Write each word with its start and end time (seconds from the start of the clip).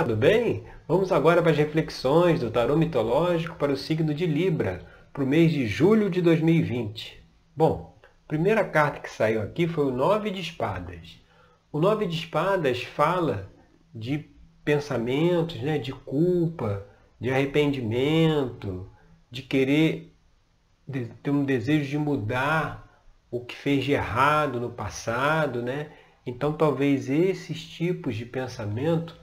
Tudo 0.00 0.16
bem? 0.16 0.64
Vamos 0.88 1.12
agora 1.12 1.42
para 1.42 1.52
as 1.52 1.56
reflexões 1.56 2.40
do 2.40 2.50
tarô 2.50 2.76
mitológico 2.78 3.56
para 3.56 3.70
o 3.70 3.76
signo 3.76 4.14
de 4.14 4.26
Libra, 4.26 4.80
para 5.12 5.22
o 5.22 5.26
mês 5.26 5.52
de 5.52 5.66
julho 5.66 6.08
de 6.08 6.22
2020. 6.22 7.22
Bom, 7.54 7.94
a 8.02 8.26
primeira 8.26 8.64
carta 8.64 9.00
que 9.00 9.10
saiu 9.10 9.42
aqui 9.42 9.68
foi 9.68 9.84
o 9.84 9.92
Nove 9.92 10.30
de 10.30 10.40
Espadas. 10.40 11.20
O 11.70 11.78
Nove 11.78 12.06
de 12.06 12.16
Espadas 12.16 12.82
fala 12.82 13.52
de 13.94 14.30
pensamentos, 14.64 15.60
né, 15.60 15.78
de 15.78 15.92
culpa, 15.92 16.84
de 17.20 17.30
arrependimento, 17.30 18.90
de 19.30 19.42
querer 19.42 20.16
ter 21.22 21.30
um 21.30 21.44
desejo 21.44 21.88
de 21.88 21.98
mudar 21.98 23.04
o 23.30 23.44
que 23.44 23.54
fez 23.54 23.84
de 23.84 23.92
errado 23.92 24.58
no 24.58 24.70
passado, 24.70 25.62
né? 25.62 25.90
Então 26.26 26.52
talvez 26.54 27.10
esses 27.10 27.62
tipos 27.62 28.16
de 28.16 28.24
pensamento 28.24 29.21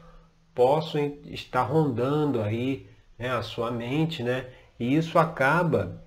possam 0.60 1.18
estar 1.28 1.62
rondando 1.62 2.42
aí 2.42 2.86
né, 3.18 3.32
a 3.32 3.42
sua 3.42 3.72
mente, 3.72 4.22
né? 4.22 4.46
E 4.78 4.94
isso 4.94 5.18
acaba 5.18 6.04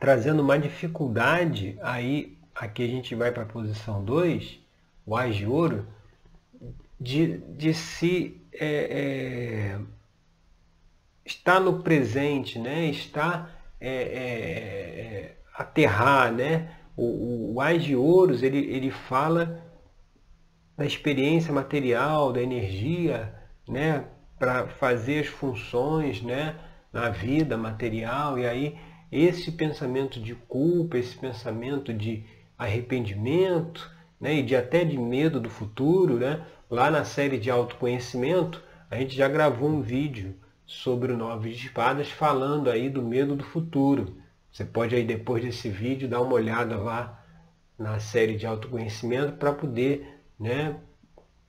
trazendo 0.00 0.40
uma 0.40 0.58
dificuldade 0.58 1.78
aí, 1.82 2.38
aqui 2.54 2.82
a 2.82 2.86
gente 2.86 3.14
vai 3.14 3.30
para 3.30 3.42
a 3.42 3.46
posição 3.46 4.02
2, 4.02 4.58
o 5.04 5.14
Ás 5.14 5.36
de 5.36 5.46
Ouro, 5.46 5.86
de, 6.98 7.40
de 7.40 7.74
se 7.74 8.40
é, 8.54 9.76
é, 9.76 9.80
estar 11.22 11.60
no 11.60 11.82
presente, 11.82 12.58
né? 12.58 12.86
estar 12.86 13.54
é, 13.78 13.90
é, 13.90 15.00
é 15.00 15.36
aterrar, 15.54 16.32
né? 16.32 16.74
O, 16.96 17.52
o 17.52 17.60
Ás 17.60 17.84
de 17.84 17.94
Ouros, 17.94 18.42
ele, 18.42 18.60
ele 18.60 18.90
fala 18.90 19.62
da 20.74 20.86
experiência 20.86 21.52
material, 21.52 22.32
da 22.32 22.40
energia, 22.40 23.41
né, 23.68 24.04
para 24.38 24.66
fazer 24.66 25.20
as 25.20 25.26
funções, 25.26 26.22
né, 26.22 26.56
na 26.92 27.08
vida 27.08 27.56
material. 27.56 28.38
E 28.38 28.46
aí 28.46 28.78
esse 29.10 29.52
pensamento 29.52 30.20
de 30.20 30.34
culpa, 30.34 30.98
esse 30.98 31.16
pensamento 31.16 31.92
de 31.92 32.24
arrependimento, 32.56 33.90
né, 34.20 34.36
e 34.36 34.42
de 34.42 34.56
até 34.56 34.84
de 34.84 34.98
medo 34.98 35.40
do 35.40 35.50
futuro, 35.50 36.18
né, 36.18 36.44
lá 36.70 36.90
na 36.90 37.04
série 37.04 37.38
de 37.38 37.50
autoconhecimento, 37.50 38.62
a 38.90 38.96
gente 38.96 39.14
já 39.14 39.28
gravou 39.28 39.68
um 39.68 39.82
vídeo 39.82 40.34
sobre 40.66 41.12
o 41.12 41.16
Nove 41.16 41.50
de 41.50 41.66
Espadas 41.66 42.10
falando 42.10 42.70
aí 42.70 42.88
do 42.88 43.02
medo 43.02 43.34
do 43.36 43.44
futuro. 43.44 44.16
Você 44.50 44.64
pode 44.64 44.94
aí 44.94 45.04
depois 45.04 45.42
desse 45.42 45.68
vídeo 45.68 46.08
dar 46.08 46.20
uma 46.20 46.34
olhada 46.34 46.76
lá 46.76 47.22
na 47.78 47.98
série 47.98 48.36
de 48.36 48.46
autoconhecimento 48.46 49.32
para 49.32 49.52
poder 49.52 50.20
né, 50.38 50.76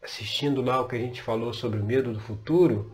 assistindo 0.04 0.62
lá 0.62 0.82
o 0.82 0.88
que 0.88 0.96
a 0.96 1.00
gente 1.00 1.22
falou 1.22 1.54
sobre 1.54 1.80
o 1.80 1.84
medo 1.84 2.12
do 2.14 2.20
futuro, 2.20 2.92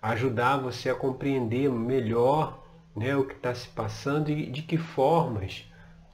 ajudar 0.00 0.58
você 0.58 0.88
a 0.88 0.94
compreender 0.94 1.70
melhor 1.70 2.62
né, 2.94 3.16
o 3.16 3.24
que 3.24 3.34
está 3.34 3.54
se 3.54 3.68
passando 3.68 4.30
e 4.30 4.46
de 4.46 4.62
que 4.62 4.76
formas 4.76 5.64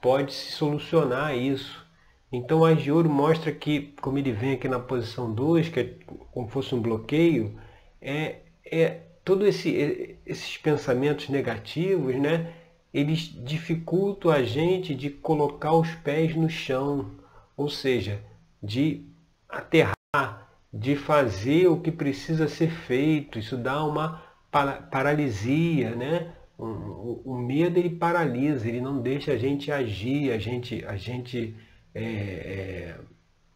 pode 0.00 0.32
se 0.32 0.52
solucionar 0.52 1.36
isso. 1.36 1.84
Então 2.32 2.64
a 2.64 2.72
de 2.72 2.90
ouro 2.90 3.10
mostra 3.10 3.52
que, 3.52 3.92
como 4.00 4.16
ele 4.16 4.32
vem 4.32 4.52
aqui 4.52 4.68
na 4.68 4.78
posição 4.78 5.32
2, 5.32 5.68
que 5.68 5.80
é 5.80 5.94
como 6.30 6.48
fosse 6.48 6.74
um 6.74 6.80
bloqueio, 6.80 7.58
é, 8.00 8.38
é 8.64 9.00
todos 9.24 9.46
esse, 9.46 10.16
esses 10.24 10.56
pensamentos 10.56 11.28
negativos, 11.28 12.16
né, 12.16 12.54
eles 12.94 13.32
dificultam 13.44 14.30
a 14.30 14.42
gente 14.42 14.94
de 14.94 15.10
colocar 15.10 15.72
os 15.72 15.90
pés 15.96 16.34
no 16.34 16.48
chão, 16.48 17.10
ou 17.56 17.68
seja, 17.68 18.22
de 18.62 19.04
aterrar, 19.48 19.99
de 20.72 20.96
fazer 20.96 21.68
o 21.68 21.80
que 21.80 21.92
precisa 21.92 22.48
ser 22.48 22.70
feito. 22.70 23.38
Isso 23.38 23.56
dá 23.56 23.84
uma 23.84 24.22
paralisia, 24.50 25.94
né? 25.94 26.34
O, 26.58 27.38
medo 27.38 27.78
ele 27.78 27.90
paralisa, 27.90 28.68
ele 28.68 28.80
não 28.80 29.00
deixa 29.00 29.32
a 29.32 29.36
gente 29.36 29.72
agir, 29.72 30.30
a 30.32 30.38
gente, 30.38 30.84
a 30.84 30.96
gente 30.96 31.56
é, 31.94 32.02
é, 32.02 32.98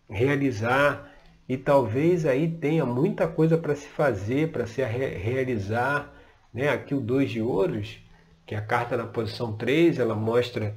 realizar. 0.09 1.12
E 1.49 1.56
talvez 1.56 2.25
aí 2.25 2.49
tenha 2.49 2.87
muita 2.87 3.28
coisa 3.28 3.59
para 3.59 3.75
se 3.75 3.87
fazer, 3.89 4.53
para 4.53 4.67
se 4.67 4.83
realizar. 4.83 6.15
Né? 6.53 6.69
Aqui 6.69 6.95
o 6.95 7.01
dois 7.01 7.31
de 7.31 7.43
ouros, 7.43 7.99
que 8.47 8.55
é 8.55 8.59
a 8.59 8.65
carta 8.65 8.97
na 8.97 9.07
posição 9.07 9.57
3, 9.57 9.99
ela 9.99 10.15
mostra 10.15 10.75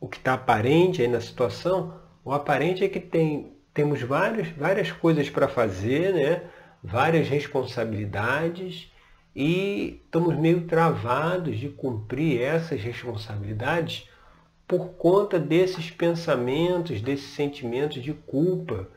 o 0.00 0.08
que 0.08 0.18
está 0.18 0.34
aparente 0.34 1.00
aí 1.00 1.08
na 1.08 1.20
situação. 1.20 1.98
O 2.24 2.32
aparente 2.32 2.84
é 2.84 2.88
que 2.88 3.00
tem 3.00 3.55
temos 3.76 4.00
várias, 4.00 4.48
várias 4.48 4.90
coisas 4.90 5.28
para 5.28 5.46
fazer, 5.46 6.14
né? 6.14 6.42
várias 6.82 7.28
responsabilidades 7.28 8.90
e 9.34 10.00
estamos 10.02 10.34
meio 10.34 10.62
travados 10.62 11.58
de 11.58 11.68
cumprir 11.68 12.40
essas 12.40 12.80
responsabilidades 12.80 14.08
por 14.66 14.94
conta 14.94 15.38
desses 15.38 15.90
pensamentos, 15.90 17.02
desses 17.02 17.34
sentimentos 17.34 18.02
de 18.02 18.14
culpa, 18.14 18.88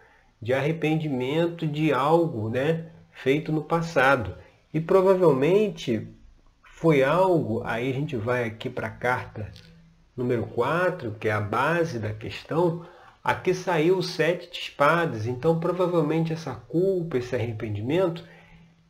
de 0.41 0.53
arrependimento 0.53 1.67
de 1.67 1.91
algo 1.91 2.49
né, 2.49 2.85
feito 3.11 3.51
no 3.51 3.61
passado. 3.61 4.37
E 4.73 4.79
provavelmente 4.79 6.07
foi 6.63 7.03
algo, 7.03 7.61
aí 7.65 7.91
a 7.91 7.93
gente 7.93 8.15
vai 8.15 8.45
aqui 8.45 8.69
para 8.69 8.87
a 8.87 8.91
carta 8.91 9.51
número 10.15 10.45
4, 10.45 11.17
que 11.19 11.27
é 11.27 11.33
a 11.33 11.41
base 11.41 11.99
da 11.99 12.13
questão, 12.13 12.85
Aqui 13.29 13.53
saiu 13.53 13.99
o 13.99 14.01
sete 14.01 14.49
de 14.49 14.57
espadas, 14.57 15.27
então 15.27 15.59
provavelmente 15.59 16.33
essa 16.33 16.55
culpa, 16.55 17.15
esse 17.15 17.35
arrependimento, 17.35 18.27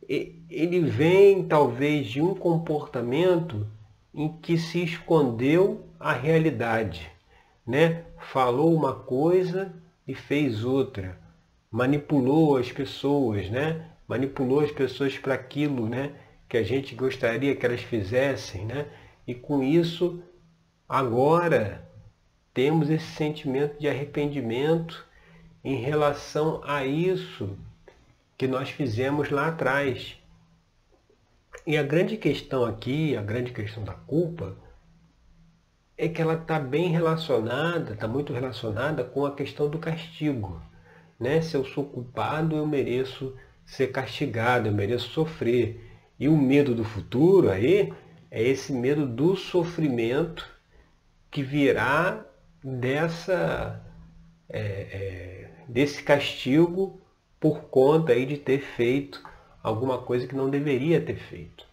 ele 0.08 0.80
vem 0.80 1.46
talvez 1.46 2.06
de 2.06 2.22
um 2.22 2.34
comportamento 2.34 3.66
em 4.14 4.32
que 4.40 4.56
se 4.56 4.82
escondeu 4.82 5.84
a 6.00 6.14
realidade, 6.14 7.06
né? 7.66 8.06
Falou 8.32 8.74
uma 8.74 8.94
coisa 8.94 9.74
e 10.08 10.14
fez 10.14 10.64
outra, 10.64 11.20
manipulou 11.70 12.56
as 12.56 12.72
pessoas, 12.72 13.50
né? 13.50 13.90
Manipulou 14.08 14.60
as 14.60 14.72
pessoas 14.72 15.18
para 15.18 15.34
aquilo, 15.34 15.86
né? 15.86 16.14
Que 16.48 16.56
a 16.56 16.62
gente 16.62 16.94
gostaria 16.94 17.54
que 17.54 17.66
elas 17.66 17.82
fizessem, 17.82 18.64
né? 18.64 18.86
E 19.26 19.34
com 19.34 19.62
isso, 19.62 20.22
agora 20.88 21.89
temos 22.52 22.90
esse 22.90 23.06
sentimento 23.06 23.78
de 23.78 23.88
arrependimento 23.88 25.06
em 25.62 25.76
relação 25.76 26.60
a 26.64 26.84
isso 26.84 27.56
que 28.36 28.46
nós 28.46 28.70
fizemos 28.70 29.30
lá 29.30 29.48
atrás. 29.48 30.16
E 31.66 31.76
a 31.76 31.82
grande 31.82 32.16
questão 32.16 32.64
aqui, 32.64 33.16
a 33.16 33.22
grande 33.22 33.52
questão 33.52 33.84
da 33.84 33.92
culpa, 33.92 34.56
é 35.96 36.08
que 36.08 36.22
ela 36.22 36.34
está 36.34 36.58
bem 36.58 36.88
relacionada, 36.88 37.92
está 37.92 38.08
muito 38.08 38.32
relacionada 38.32 39.04
com 39.04 39.26
a 39.26 39.34
questão 39.34 39.68
do 39.68 39.78
castigo. 39.78 40.60
Né? 41.18 41.42
Se 41.42 41.54
eu 41.54 41.64
sou 41.64 41.84
culpado, 41.84 42.56
eu 42.56 42.66
mereço 42.66 43.36
ser 43.66 43.88
castigado, 43.88 44.68
eu 44.68 44.72
mereço 44.72 45.10
sofrer. 45.10 45.86
E 46.18 46.26
o 46.28 46.36
medo 46.36 46.74
do 46.74 46.84
futuro 46.84 47.50
aí 47.50 47.92
é 48.30 48.42
esse 48.42 48.72
medo 48.72 49.06
do 49.06 49.36
sofrimento 49.36 50.48
que 51.30 51.42
virá 51.42 52.24
dessa, 52.62 53.80
é, 54.48 54.60
é, 54.60 55.50
desse 55.68 56.02
castigo 56.02 57.00
por 57.38 57.62
conta 57.64 58.12
aí 58.12 58.26
de 58.26 58.36
ter 58.36 58.60
feito 58.60 59.22
alguma 59.62 59.98
coisa 59.98 60.26
que 60.26 60.34
não 60.34 60.50
deveria 60.50 61.00
ter 61.00 61.16
feito. 61.16 61.64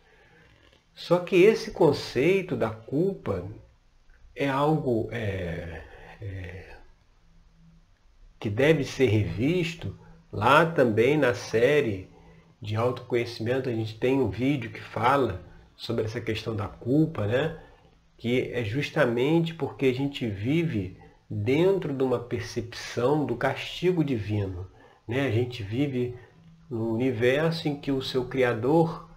Só 0.95 1.19
que 1.19 1.35
esse 1.35 1.71
conceito 1.71 2.55
da 2.55 2.69
culpa 2.69 3.45
é 4.35 4.49
algo 4.49 5.09
é, 5.11 5.83
é, 6.21 6.75
que 8.39 8.49
deve 8.49 8.83
ser 8.83 9.07
revisto. 9.07 9.97
Lá 10.31 10.65
também 10.65 11.17
na 11.17 11.33
série 11.33 12.09
de 12.61 12.75
autoconhecimento 12.75 13.69
a 13.69 13.73
gente 13.73 13.97
tem 13.99 14.19
um 14.19 14.29
vídeo 14.29 14.71
que 14.71 14.81
fala 14.81 15.41
sobre 15.75 16.05
essa 16.05 16.19
questão 16.19 16.55
da 16.55 16.67
culpa, 16.67 17.27
né? 17.27 17.59
Que 18.17 18.51
é 18.51 18.63
justamente 18.63 19.53
porque 19.53 19.85
a 19.85 19.93
gente 19.93 20.27
vive 20.27 20.97
dentro 21.29 21.93
de 21.93 22.03
uma 22.03 22.19
percepção 22.19 23.25
do 23.25 23.35
castigo 23.35 24.03
divino. 24.03 24.67
Né? 25.07 25.27
A 25.27 25.31
gente 25.31 25.61
vive 25.61 26.15
num 26.69 26.91
universo 26.91 27.67
em 27.67 27.75
que 27.79 27.91
o 27.91 28.01
seu 28.01 28.25
Criador 28.25 29.07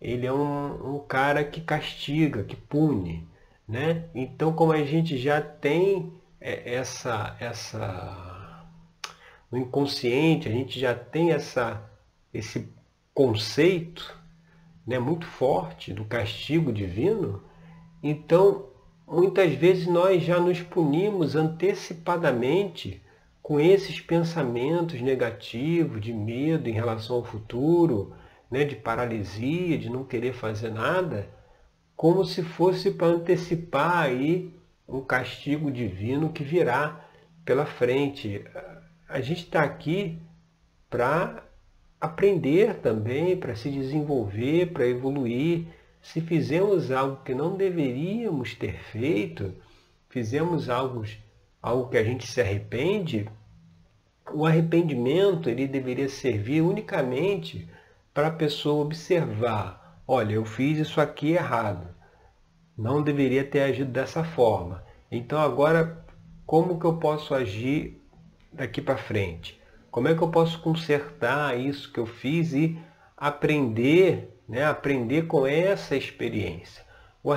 ele 0.00 0.26
é 0.26 0.32
um, 0.32 0.96
um 0.96 0.98
cara 0.98 1.42
que 1.42 1.60
castiga, 1.60 2.44
que 2.44 2.54
pune. 2.54 3.26
Né? 3.66 4.04
Então, 4.14 4.52
como 4.52 4.72
a 4.72 4.84
gente 4.84 5.16
já 5.16 5.40
tem 5.40 6.12
é, 6.40 6.74
essa, 6.74 7.36
essa 7.40 8.66
no 9.50 9.58
inconsciente, 9.58 10.48
a 10.48 10.52
gente 10.52 10.78
já 10.78 10.94
tem 10.94 11.32
essa, 11.32 11.82
esse 12.32 12.68
conceito 13.14 14.18
né, 14.86 14.98
muito 14.98 15.26
forte 15.26 15.94
do 15.94 16.04
castigo 16.04 16.72
divino, 16.72 17.42
então, 18.06 18.68
muitas 19.06 19.54
vezes 19.54 19.86
nós 19.86 20.22
já 20.22 20.38
nos 20.38 20.60
punimos 20.60 21.34
antecipadamente 21.34 23.02
com 23.40 23.58
esses 23.58 23.98
pensamentos 23.98 25.00
negativos, 25.00 26.02
de 26.02 26.12
medo 26.12 26.68
em 26.68 26.72
relação 26.72 27.16
ao 27.16 27.24
futuro, 27.24 28.12
né, 28.50 28.62
de 28.62 28.76
paralisia, 28.76 29.78
de 29.78 29.88
não 29.88 30.04
querer 30.04 30.34
fazer 30.34 30.70
nada, 30.70 31.28
como 31.96 32.26
se 32.26 32.42
fosse 32.42 32.90
para 32.90 33.06
antecipar 33.06 34.02
aí 34.02 34.54
um 34.86 35.00
castigo 35.00 35.70
divino 35.70 36.30
que 36.30 36.44
virá 36.44 37.08
pela 37.42 37.64
frente. 37.64 38.44
A 39.08 39.22
gente 39.22 39.44
está 39.44 39.62
aqui 39.62 40.20
para 40.90 41.42
aprender 41.98 42.74
também, 42.80 43.34
para 43.34 43.56
se 43.56 43.70
desenvolver, 43.70 44.74
para 44.74 44.86
evoluir. 44.86 45.68
Se 46.04 46.20
fizemos 46.20 46.90
algo 46.92 47.24
que 47.24 47.34
não 47.34 47.56
deveríamos 47.56 48.54
ter 48.54 48.78
feito, 48.78 49.54
fizemos 50.10 50.68
algo, 50.68 51.02
algo 51.62 51.88
que 51.88 51.96
a 51.96 52.04
gente 52.04 52.26
se 52.26 52.42
arrepende, 52.42 53.26
o 54.30 54.44
arrependimento 54.44 55.48
ele 55.48 55.66
deveria 55.66 56.08
servir 56.10 56.60
unicamente 56.60 57.66
para 58.12 58.28
a 58.28 58.32
pessoa 58.32 58.84
observar, 58.84 60.02
olha, 60.06 60.34
eu 60.34 60.44
fiz 60.44 60.78
isso 60.78 61.00
aqui 61.00 61.32
errado. 61.32 61.88
Não 62.76 63.02
deveria 63.02 63.42
ter 63.42 63.62
agido 63.62 63.90
dessa 63.90 64.22
forma. 64.22 64.84
Então 65.10 65.40
agora, 65.40 66.04
como 66.44 66.78
que 66.78 66.84
eu 66.84 66.98
posso 66.98 67.34
agir 67.34 67.98
daqui 68.52 68.82
para 68.82 68.98
frente? 68.98 69.58
Como 69.90 70.06
é 70.06 70.14
que 70.14 70.20
eu 70.20 70.30
posso 70.30 70.60
consertar 70.60 71.58
isso 71.58 71.90
que 71.90 71.98
eu 71.98 72.06
fiz 72.06 72.52
e 72.52 72.78
aprender, 73.16 74.33
né? 74.48 74.64
aprender 74.64 75.26
com 75.26 75.46
essa 75.46 75.96
experiência? 75.96 76.84
O 77.22 77.32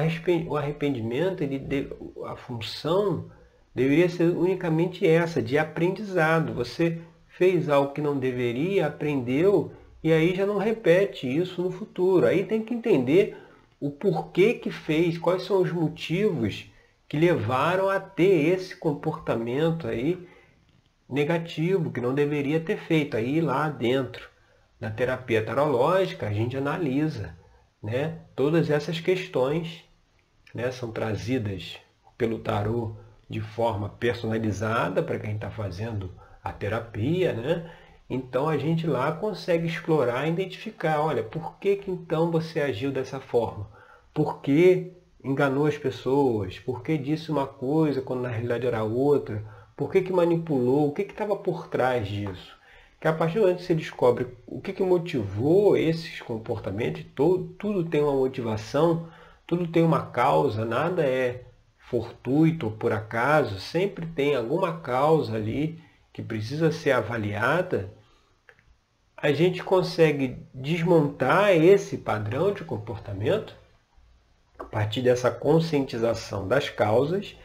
arrependimento, 0.57 1.41
ele, 1.41 1.89
a 2.25 2.35
função 2.35 3.31
deveria 3.73 4.09
ser 4.09 4.35
unicamente 4.35 5.07
essa, 5.07 5.41
de 5.41 5.57
aprendizado. 5.57 6.53
Você 6.53 6.99
fez 7.27 7.69
algo 7.69 7.93
que 7.93 8.01
não 8.01 8.17
deveria, 8.17 8.87
aprendeu, 8.87 9.71
e 10.03 10.11
aí 10.11 10.35
já 10.35 10.45
não 10.45 10.57
repete 10.57 11.25
isso 11.25 11.61
no 11.61 11.71
futuro. 11.71 12.25
Aí 12.25 12.43
tem 12.43 12.61
que 12.61 12.73
entender 12.73 13.37
o 13.79 13.89
porquê 13.89 14.55
que 14.55 14.71
fez, 14.71 15.17
quais 15.17 15.43
são 15.43 15.61
os 15.61 15.71
motivos 15.71 16.69
que 17.07 17.17
levaram 17.17 17.89
a 17.89 17.99
ter 17.99 18.53
esse 18.53 18.75
comportamento 18.75 19.87
aí 19.87 20.27
negativo, 21.09 21.91
que 21.91 22.01
não 22.01 22.13
deveria 22.13 22.59
ter 22.59 22.77
feito. 22.77 23.15
Aí 23.15 23.39
lá 23.39 23.69
dentro 23.69 24.29
da 24.79 24.89
terapia 24.89 25.43
tarológica 25.43 26.27
a 26.27 26.33
gente 26.33 26.55
analisa 26.55 27.35
né, 27.81 28.19
todas 28.35 28.69
essas 28.69 28.99
questões, 28.99 29.83
né, 30.53 30.71
são 30.71 30.91
trazidas 30.91 31.77
pelo 32.17 32.39
tarô 32.39 32.95
de 33.29 33.41
forma 33.41 33.89
personalizada 33.89 35.03
para 35.03 35.19
quem 35.19 35.35
está 35.35 35.49
fazendo 35.49 36.11
a 36.43 36.51
terapia, 36.51 37.33
né? 37.33 37.71
Então 38.09 38.47
a 38.47 38.57
gente 38.57 38.87
lá 38.87 39.11
consegue 39.11 39.67
explorar, 39.67 40.27
identificar, 40.27 41.01
olha, 41.01 41.23
por 41.23 41.57
que, 41.59 41.75
que 41.75 41.91
então 41.91 42.31
você 42.31 42.61
agiu 42.61 42.91
dessa 42.91 43.19
forma? 43.19 43.69
Por 44.13 44.41
que 44.41 44.93
enganou 45.21 45.65
as 45.65 45.77
pessoas? 45.77 46.57
Por 46.57 46.81
que 46.81 46.97
disse 46.97 47.29
uma 47.29 47.45
coisa 47.45 48.01
quando 48.01 48.21
na 48.21 48.29
realidade 48.29 48.65
era 48.65 48.83
outra? 48.83 49.43
Por 49.75 49.91
que, 49.91 50.01
que 50.01 50.13
manipulou? 50.13 50.87
O 50.87 50.93
que 50.93 51.01
estava 51.01 51.35
por 51.35 51.67
trás 51.67 52.07
disso? 52.07 52.56
Que 52.99 53.07
a 53.07 53.13
partir 53.13 53.35
do 53.35 53.41
momento 53.41 53.59
que 53.59 53.63
você 53.63 53.75
descobre 53.75 54.27
o 54.45 54.59
que, 54.59 54.73
que 54.73 54.81
motivou 54.81 55.77
esses 55.77 56.19
comportamentos, 56.21 57.05
todo, 57.15 57.49
tudo 57.59 57.87
tem 57.87 58.01
uma 58.01 58.13
motivação, 58.13 59.07
tudo 59.45 59.67
tem 59.67 59.83
uma 59.83 60.07
causa, 60.07 60.65
nada 60.65 61.03
é 61.03 61.45
fortuito 61.77 62.65
ou 62.65 62.71
por 62.71 62.91
acaso, 62.91 63.59
sempre 63.59 64.05
tem 64.07 64.35
alguma 64.35 64.79
causa 64.79 65.35
ali 65.35 65.79
que 66.11 66.21
precisa 66.23 66.71
ser 66.71 66.91
avaliada, 66.91 67.93
a 69.15 69.31
gente 69.31 69.63
consegue 69.63 70.37
desmontar 70.53 71.51
esse 71.51 71.97
padrão 71.97 72.51
de 72.51 72.63
comportamento 72.63 73.55
a 74.59 74.63
partir 74.63 75.01
dessa 75.01 75.31
conscientização 75.31 76.47
das 76.47 76.69
causas 76.69 77.35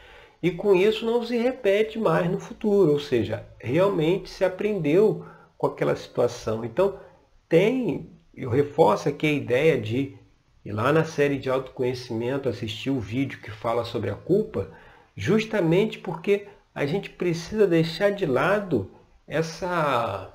e 0.41 0.51
com 0.51 0.75
isso 0.75 1.05
não 1.05 1.25
se 1.25 1.37
repete 1.37 1.97
mais 1.97 2.29
no 2.29 2.39
futuro, 2.39 2.91
ou 2.91 2.99
seja, 2.99 3.45
realmente 3.59 4.29
se 4.29 4.43
aprendeu 4.43 5.25
com 5.63 5.67
aquela 5.67 5.95
situação. 5.95 6.65
Então, 6.65 6.99
tem, 7.47 8.11
eu 8.35 8.49
reforço 8.49 9.07
aqui 9.07 9.27
a 9.27 9.31
ideia 9.31 9.79
de 9.79 10.17
ir 10.65 10.71
lá 10.73 10.91
na 10.91 11.05
série 11.05 11.39
de 11.39 11.49
autoconhecimento 11.49 12.49
assistir 12.49 12.89
o 12.89 12.99
vídeo 12.99 13.39
que 13.39 13.49
fala 13.49 13.85
sobre 13.85 14.09
a 14.09 14.15
culpa, 14.15 14.69
justamente 15.15 15.99
porque 15.99 16.49
a 16.75 16.85
gente 16.85 17.09
precisa 17.09 17.65
deixar 17.65 18.11
de 18.11 18.25
lado 18.25 18.91
essa 19.25 20.33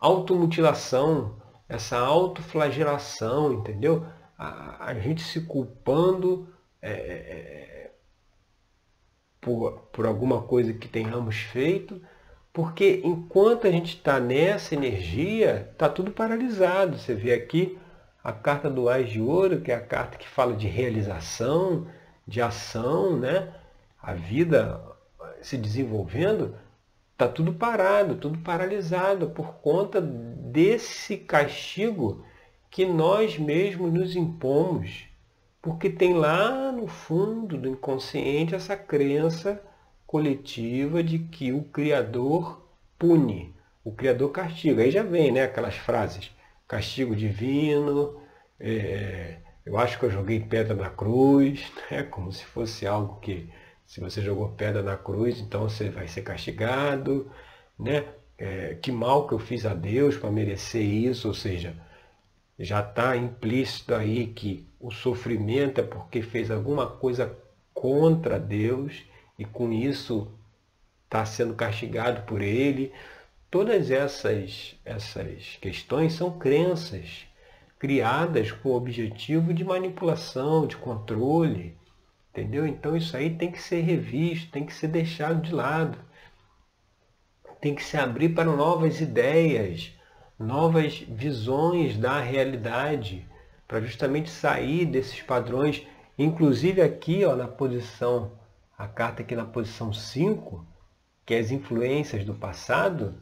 automutilação, 0.00 1.36
essa 1.68 1.98
autoflagelação, 1.98 3.52
entendeu? 3.52 4.06
A, 4.38 4.86
a 4.86 4.94
gente 4.94 5.22
se 5.22 5.42
culpando 5.42 6.48
é, 6.80 7.90
por, 9.38 9.80
por 9.92 10.06
alguma 10.06 10.40
coisa 10.40 10.72
que 10.72 10.88
tenhamos 10.88 11.36
feito, 11.36 12.00
porque 12.56 13.02
enquanto 13.04 13.66
a 13.66 13.70
gente 13.70 13.96
está 13.96 14.18
nessa 14.18 14.74
energia, 14.74 15.68
está 15.70 15.90
tudo 15.90 16.10
paralisado. 16.10 16.96
Você 16.96 17.12
vê 17.12 17.34
aqui 17.34 17.78
a 18.24 18.32
carta 18.32 18.70
do 18.70 18.88
Ás 18.88 19.10
de 19.10 19.20
Ouro, 19.20 19.60
que 19.60 19.70
é 19.70 19.74
a 19.74 19.80
carta 19.80 20.16
que 20.16 20.26
fala 20.26 20.56
de 20.56 20.66
realização, 20.66 21.86
de 22.26 22.40
ação, 22.40 23.14
né? 23.14 23.52
A 24.02 24.14
vida 24.14 24.80
se 25.42 25.58
desenvolvendo, 25.58 26.56
está 27.12 27.28
tudo 27.28 27.52
parado, 27.52 28.14
tudo 28.14 28.38
paralisado 28.38 29.28
por 29.28 29.56
conta 29.56 30.00
desse 30.00 31.18
castigo 31.18 32.24
que 32.70 32.86
nós 32.86 33.38
mesmos 33.38 33.92
nos 33.92 34.16
impomos 34.16 35.10
porque 35.60 35.90
tem 35.90 36.14
lá 36.14 36.70
no 36.70 36.86
fundo 36.86 37.58
do 37.58 37.68
inconsciente 37.68 38.54
essa 38.54 38.76
crença 38.76 39.60
coletiva 40.06 41.02
de 41.02 41.18
que 41.18 41.52
o 41.52 41.62
Criador 41.64 42.66
pune, 42.98 43.54
o 43.84 43.92
Criador 43.92 44.30
castiga. 44.30 44.82
Aí 44.82 44.90
já 44.90 45.02
vem 45.02 45.32
né, 45.32 45.42
aquelas 45.42 45.76
frases, 45.76 46.30
castigo 46.66 47.14
divino, 47.14 48.20
é, 48.58 49.38
eu 49.64 49.76
acho 49.76 49.98
que 49.98 50.04
eu 50.04 50.10
joguei 50.10 50.40
pedra 50.40 50.74
na 50.74 50.90
cruz, 50.90 51.72
né, 51.90 52.02
como 52.04 52.32
se 52.32 52.44
fosse 52.44 52.86
algo 52.86 53.20
que, 53.20 53.50
se 53.86 54.00
você 54.00 54.22
jogou 54.22 54.50
pedra 54.50 54.82
na 54.82 54.96
cruz, 54.96 55.40
então 55.40 55.62
você 55.62 55.90
vai 55.90 56.08
ser 56.08 56.22
castigado, 56.22 57.30
né? 57.78 58.04
É, 58.38 58.74
que 58.74 58.92
mal 58.92 59.26
que 59.26 59.32
eu 59.32 59.38
fiz 59.38 59.64
a 59.64 59.72
Deus 59.72 60.16
para 60.18 60.30
merecer 60.30 60.82
isso, 60.82 61.28
ou 61.28 61.32
seja, 61.32 61.74
já 62.58 62.80
está 62.80 63.16
implícito 63.16 63.94
aí 63.94 64.26
que 64.26 64.68
o 64.78 64.90
sofrimento 64.90 65.80
é 65.80 65.84
porque 65.84 66.20
fez 66.20 66.50
alguma 66.50 66.86
coisa 66.86 67.34
contra 67.72 68.38
Deus 68.38 69.04
e 69.38 69.44
com 69.44 69.72
isso 69.72 70.30
está 71.04 71.24
sendo 71.24 71.54
castigado 71.54 72.22
por 72.22 72.40
ele. 72.40 72.92
Todas 73.50 73.90
essas, 73.90 74.76
essas 74.84 75.56
questões 75.60 76.14
são 76.14 76.38
crenças 76.38 77.26
criadas 77.78 78.50
com 78.50 78.70
o 78.70 78.76
objetivo 78.76 79.52
de 79.52 79.64
manipulação, 79.64 80.66
de 80.66 80.76
controle. 80.76 81.76
Entendeu? 82.30 82.66
Então 82.66 82.96
isso 82.96 83.16
aí 83.16 83.30
tem 83.30 83.50
que 83.50 83.60
ser 83.60 83.80
revisto, 83.80 84.50
tem 84.50 84.66
que 84.66 84.74
ser 84.74 84.88
deixado 84.88 85.40
de 85.40 85.54
lado. 85.54 85.98
Tem 87.60 87.74
que 87.74 87.82
se 87.82 87.96
abrir 87.96 88.30
para 88.30 88.44
novas 88.44 89.00
ideias, 89.00 89.92
novas 90.38 90.98
visões 90.98 91.96
da 91.96 92.20
realidade, 92.20 93.26
para 93.66 93.80
justamente 93.80 94.28
sair 94.28 94.84
desses 94.84 95.22
padrões. 95.22 95.86
Inclusive 96.18 96.82
aqui 96.82 97.24
ó, 97.24 97.34
na 97.34 97.48
posição, 97.48 98.32
a 98.76 98.86
carta 98.86 99.22
aqui 99.22 99.34
na 99.34 99.44
posição 99.44 99.92
5, 99.92 100.66
que 101.24 101.34
é 101.34 101.38
as 101.38 101.50
influências 101.50 102.24
do 102.24 102.34
passado, 102.34 103.14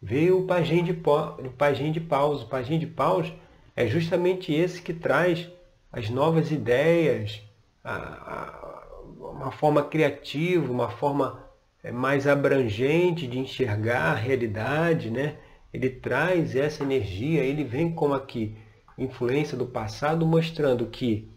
veio 0.00 0.40
o 0.40 0.46
pajem 0.46 0.84
de, 0.84 0.92
o 0.92 1.92
de 1.92 2.00
paus. 2.00 2.42
O 2.42 2.46
pajem 2.46 2.78
de 2.78 2.86
paus 2.86 3.32
é 3.74 3.86
justamente 3.86 4.52
esse 4.52 4.82
que 4.82 4.92
traz 4.92 5.48
as 5.90 6.10
novas 6.10 6.50
ideias, 6.50 7.42
a, 7.82 7.94
a, 7.94 8.86
uma 9.18 9.50
forma 9.50 9.82
criativa, 9.82 10.70
uma 10.70 10.90
forma 10.90 11.42
é, 11.82 11.90
mais 11.90 12.26
abrangente 12.26 13.26
de 13.26 13.38
enxergar 13.38 14.12
a 14.12 14.14
realidade, 14.14 15.10
né? 15.10 15.36
ele 15.72 15.88
traz 15.88 16.54
essa 16.54 16.82
energia, 16.82 17.42
ele 17.42 17.64
vem 17.64 17.92
como 17.92 18.14
aqui, 18.14 18.56
influência 18.98 19.56
do 19.56 19.66
passado, 19.66 20.26
mostrando 20.26 20.86
que 20.86 21.31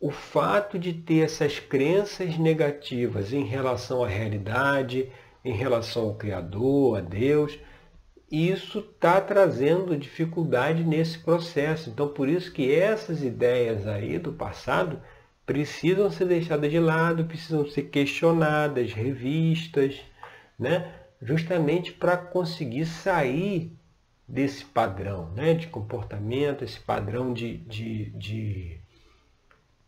o 0.00 0.10
fato 0.10 0.78
de 0.78 0.92
ter 0.92 1.24
essas 1.24 1.58
crenças 1.58 2.36
negativas 2.36 3.32
em 3.32 3.44
relação 3.44 4.04
à 4.04 4.08
realidade, 4.08 5.10
em 5.44 5.52
relação 5.52 6.04
ao 6.04 6.14
Criador, 6.14 6.98
a 6.98 7.00
Deus, 7.00 7.58
isso 8.30 8.80
está 8.80 9.20
trazendo 9.20 9.96
dificuldade 9.96 10.82
nesse 10.82 11.18
processo. 11.18 11.90
Então, 11.90 12.08
por 12.08 12.28
isso 12.28 12.52
que 12.52 12.74
essas 12.74 13.22
ideias 13.22 13.86
aí 13.86 14.18
do 14.18 14.32
passado 14.32 15.00
precisam 15.46 16.10
ser 16.10 16.26
deixadas 16.26 16.70
de 16.70 16.80
lado, 16.80 17.26
precisam 17.26 17.66
ser 17.66 17.84
questionadas, 17.84 18.92
revistas, 18.92 20.00
né? 20.58 20.92
justamente 21.20 21.92
para 21.92 22.16
conseguir 22.16 22.86
sair 22.86 23.72
desse 24.26 24.64
padrão 24.64 25.30
né? 25.32 25.54
de 25.54 25.66
comportamento, 25.66 26.64
esse 26.64 26.80
padrão 26.80 27.32
de, 27.32 27.58
de, 27.58 28.10
de, 28.10 28.80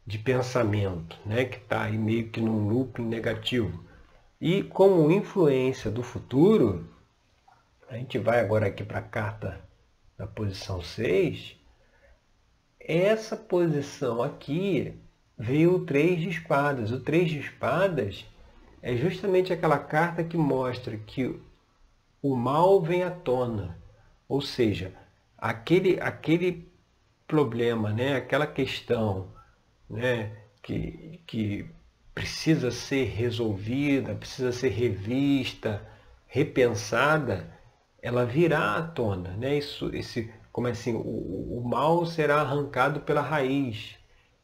de 0.07 0.19
pensamento, 0.19 1.19
né? 1.27 1.45
que 1.45 1.57
está 1.57 1.83
aí 1.83 1.99
meio 1.99 2.29
que 2.29 2.41
num 2.41 2.69
looping 2.69 3.05
negativo. 3.05 3.85
E 4.41 4.63
como 4.63 5.11
influência 5.11 5.91
do 5.91 6.03
futuro, 6.03 6.89
a 7.89 7.97
gente 7.97 8.19
vai 8.19 8.41
agora 8.41 8.67
aqui 8.67 8.85
para 8.85 9.01
a 9.01 9.03
carta 9.03 9.61
da 10.17 10.27
posição 10.27 10.81
6, 10.81 11.57
essa 12.79 13.37
posição 13.37 14.23
aqui 14.23 14.95
veio 15.37 15.75
o 15.75 15.85
3 15.85 16.21
de 16.21 16.29
espadas. 16.29 16.93
O 16.93 17.01
3 17.01 17.31
de 17.31 17.39
espadas 17.41 18.25
é 18.81 18.97
justamente 18.97 19.53
aquela 19.53 19.79
carta 19.79 20.23
que 20.23 20.37
mostra 20.37 20.97
que 20.97 21.39
o 22.23 22.37
mal 22.37 22.81
vem 22.81 23.03
à 23.03 23.11
tona. 23.11 23.77
Ou 24.29 24.41
seja, 24.41 24.93
aquele, 25.37 26.01
aquele 26.01 26.69
problema, 27.27 27.93
né, 27.93 28.15
aquela 28.15 28.47
questão 28.47 29.36
né, 29.89 30.37
que, 30.63 31.21
que 31.27 31.71
precisa 32.15 32.71
ser 32.71 33.05
resolvida, 33.05 34.15
precisa 34.15 34.53
ser 34.53 34.71
revista, 34.71 35.87
repensada, 36.27 37.53
ela 38.01 38.25
virá 38.25 38.77
à 38.77 38.83
tona. 38.83 39.31
Né? 39.37 39.59
Isso, 39.59 39.95
esse, 39.95 40.33
como 40.53 40.69
é 40.69 40.71
assim, 40.71 40.95
o, 40.95 41.59
o 41.59 41.63
mal 41.65 42.07
será 42.07 42.41
arrancado 42.41 43.01
pela 43.01 43.21
raiz. 43.21 43.97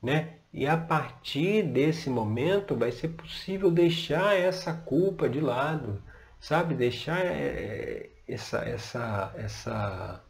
Né? 0.03 0.35
E 0.53 0.67
a 0.67 0.77
partir 0.77 1.63
desse 1.63 2.11
momento 2.11 2.77
vai 2.77 2.93
ser 2.93 3.09
possível 3.09 3.71
deixar 3.71 4.37
essa 4.39 4.75
culpa 4.75 5.29
de 5.29 5.41
lado, 5.41 6.03
sabe? 6.39 6.75
Deixar 6.75 7.25
é, 7.25 8.11
essa, 8.29 8.59
essa, 8.59 9.35
essa, 9.37 10.25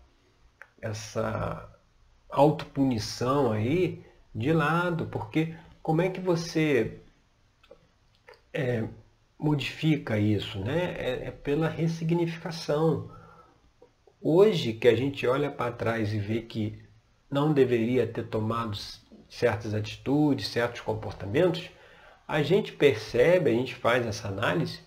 essa 0.80 1.78
autopunição 2.30 3.50
aí 3.50 4.04
de 4.34 4.52
lado, 4.52 5.06
porque 5.06 5.54
como 5.82 6.00
é 6.00 6.08
que 6.08 6.20
você 6.20 7.00
é, 8.52 8.84
modifica 9.38 10.18
isso? 10.18 10.58
Né? 10.58 10.94
É, 10.96 11.28
é 11.28 11.30
pela 11.30 11.68
ressignificação. 11.68 13.10
Hoje 14.20 14.72
que 14.72 14.88
a 14.88 14.94
gente 14.94 15.26
olha 15.26 15.50
para 15.50 15.72
trás 15.72 16.12
e 16.12 16.18
vê 16.18 16.42
que 16.42 16.80
não 17.30 17.52
deveria 17.52 18.06
ter 18.06 18.26
tomado 18.28 18.76
certas 19.28 19.74
atitudes, 19.74 20.48
certos 20.48 20.82
comportamentos, 20.82 21.70
a 22.28 22.42
gente 22.42 22.72
percebe, 22.72 23.50
a 23.50 23.54
gente 23.54 23.74
faz 23.74 24.06
essa 24.06 24.28
análise 24.28 24.80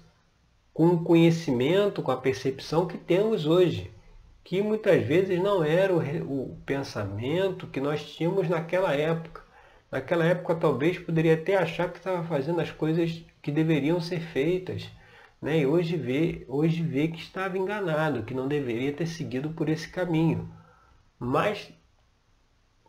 com 0.73 0.87
o 0.87 1.03
conhecimento, 1.03 2.01
com 2.01 2.11
a 2.11 2.17
percepção 2.17 2.87
que 2.87 2.97
temos 2.97 3.45
hoje, 3.45 3.91
que 4.45 4.61
muitas 4.61 5.05
vezes 5.05 5.37
não 5.43 5.61
era 5.61 5.93
o, 5.93 5.99
o 6.53 6.57
pensamento 6.65 7.67
que 7.67 7.81
nós 7.81 8.15
tínhamos 8.15 8.47
naquela 8.47 8.93
época. 8.93 9.43
Naquela 9.91 10.23
época 10.23 10.55
talvez 10.55 10.97
poderia 10.97 11.33
até 11.33 11.57
achar 11.57 11.91
que 11.91 11.97
estava 11.97 12.23
fazendo 12.23 12.61
as 12.61 12.71
coisas 12.71 13.25
que 13.41 13.51
deveriam 13.51 13.99
ser 13.99 14.21
feitas 14.21 14.89
né? 15.45 15.59
E 15.59 15.65
hoje 15.67 15.95
vê, 15.95 16.43
hoje 16.47 16.81
vê 16.81 17.07
que 17.07 17.19
estava 17.19 17.55
enganado, 17.55 18.23
que 18.23 18.33
não 18.33 18.47
deveria 18.47 18.91
ter 18.91 19.05
seguido 19.05 19.51
por 19.51 19.69
esse 19.69 19.87
caminho. 19.87 20.49
Mas 21.19 21.71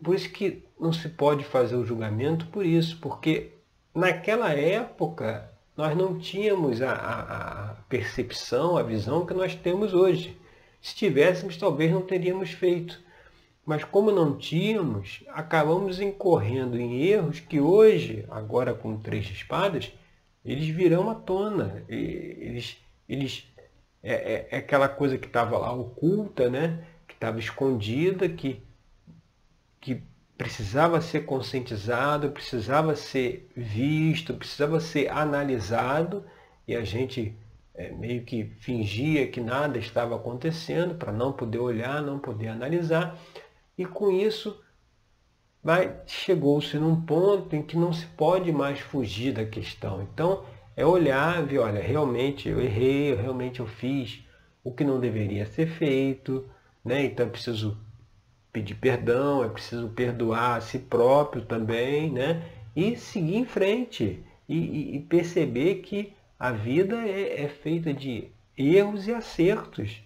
por 0.03 0.15
isso 0.15 0.31
que 0.31 0.65
não 0.81 0.91
se 0.91 1.09
pode 1.09 1.45
fazer 1.45 1.77
o 1.77 1.85
julgamento 1.85 2.47
por 2.47 2.65
isso, 2.65 2.99
porque 3.01 3.53
naquela 3.95 4.53
época 4.53 5.51
nós 5.77 5.95
não 5.95 6.19
tínhamos 6.19 6.81
a, 6.81 6.93
a, 6.93 7.71
a 7.73 7.75
percepção, 7.91 8.79
a 8.79 8.83
visão 8.83 9.27
que 9.27 9.35
nós 9.35 9.55
temos 9.55 9.93
hoje. 9.93 10.41
Se 10.87 10.95
tivéssemos, 10.95 11.57
talvez 11.57 11.91
não 11.91 12.01
teríamos 12.01 12.53
feito. 12.53 13.03
Mas 13.65 13.83
como 13.83 14.13
não 14.13 14.39
tínhamos, 14.39 15.25
acabamos 15.31 16.01
incorrendo 16.01 16.79
em 16.79 17.03
erros 17.03 17.41
que 17.41 17.59
hoje, 17.59 18.25
agora 18.31 18.73
com 18.73 18.97
três 18.97 19.29
espadas, 19.29 19.93
eles 20.45 20.69
virão 20.69 21.11
à 21.11 21.17
tona. 21.17 21.85
Eles, 21.89 22.77
eles, 23.09 23.53
é, 24.01 24.13
é, 24.13 24.49
é 24.53 24.57
aquela 24.59 24.89
coisa 24.89 25.19
que 25.19 25.27
estava 25.27 25.59
lá 25.59 25.73
oculta, 25.73 26.49
né? 26.49 26.87
que 27.09 27.15
estava 27.15 27.41
escondida, 27.41 28.29
que, 28.29 28.63
que 29.81 30.01
precisava 30.39 31.01
ser 31.01 31.25
conscientizado, 31.27 32.31
precisava 32.31 32.95
ser 32.95 33.51
visto, 33.57 34.35
precisava 34.35 34.79
ser 34.79 35.11
analisado, 35.11 36.25
e 36.69 36.77
a 36.77 36.85
gente 36.85 37.37
é, 37.77 37.91
meio 37.91 38.25
que 38.25 38.45
fingia 38.45 39.29
que 39.29 39.41
nada 39.41 39.79
estava 39.79 40.17
acontecendo 40.17 40.95
para 40.95 41.13
não 41.13 41.33
poder 41.33 41.59
olhar, 41.59 42.03
não 42.03 42.19
poder 42.19 42.49
analisar, 42.49 43.19
e 43.77 43.85
com 43.85 44.11
isso 44.11 44.59
chegou-se 46.07 46.77
num 46.79 47.01
ponto 47.01 47.55
em 47.55 47.63
que 47.63 47.77
não 47.77 47.93
se 47.93 48.07
pode 48.07 48.53
mais 48.53 48.79
fugir 48.79 49.33
da 49.33 49.45
questão. 49.45 50.01
Então, 50.03 50.45
é 50.77 50.87
olhar 50.87 51.43
e 51.43 51.47
ver, 51.47 51.59
olha, 51.59 51.81
realmente 51.81 52.49
eu 52.49 52.61
errei, 52.61 53.15
realmente 53.15 53.61
eu 53.61 53.67
fiz 53.67 54.25
o 54.63 54.71
que 54.71 54.85
não 54.85 55.01
deveria 55.01 55.47
ser 55.47 55.67
feito, 55.67 56.45
né? 56.85 57.05
então 57.05 57.27
é 57.27 57.29
preciso 57.29 57.77
pedir 58.53 58.75
perdão, 58.75 59.43
é 59.43 59.49
preciso 59.49 59.89
perdoar 59.89 60.57
a 60.57 60.61
si 60.61 60.79
próprio 60.79 61.43
também, 61.45 62.11
né? 62.11 62.43
e 62.75 62.97
seguir 62.97 63.37
em 63.37 63.45
frente, 63.45 64.23
e, 64.49 64.97
e 64.97 65.01
perceber 65.01 65.77
que 65.77 66.13
a 66.39 66.53
vida 66.53 66.97
é, 66.97 67.45
é, 67.45 67.49
feita 67.49 67.93
de 67.93 68.31
erros 68.57 69.07
e 69.07 69.15
acertos. 69.15 70.03